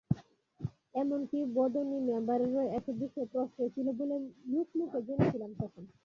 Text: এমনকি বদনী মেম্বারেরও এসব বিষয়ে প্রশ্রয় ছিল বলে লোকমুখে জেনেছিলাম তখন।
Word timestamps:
এমনকি 0.95 1.39
বদনী 1.55 1.97
মেম্বারেরও 2.07 2.63
এসব 2.77 2.95
বিষয়ে 3.01 3.31
প্রশ্রয় 3.33 3.69
ছিল 3.75 3.87
বলে 3.99 4.15
লোকমুখে 4.51 4.99
জেনেছিলাম 5.07 5.51
তখন। 5.59 5.83